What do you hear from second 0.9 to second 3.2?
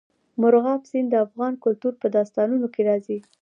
د افغان کلتور په داستانونو کې راځي.